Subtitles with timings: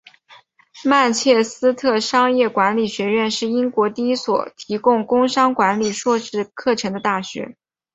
[0.83, 7.55] 曼彻斯特商业管理学院是英国第一所提供工商管理硕士课程的大学。